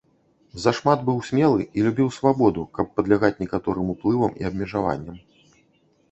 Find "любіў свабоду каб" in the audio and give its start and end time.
1.87-2.87